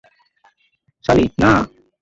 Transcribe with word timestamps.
সালি, 1.03 1.25
না! 1.41 1.51